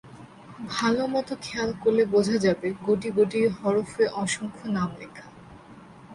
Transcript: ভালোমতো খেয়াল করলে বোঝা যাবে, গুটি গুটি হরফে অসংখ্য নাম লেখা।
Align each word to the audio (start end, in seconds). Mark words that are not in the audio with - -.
ভালোমতো 0.69 1.33
খেয়াল 1.41 1.71
করলে 1.83 2.03
বোঝা 2.05 2.37
যাবে, 2.37 2.67
গুটি 2.85 3.09
গুটি 3.17 3.39
হরফে 3.57 4.05
অসংখ্য 4.23 4.65
নাম 4.77 4.89
লেখা। 4.99 5.25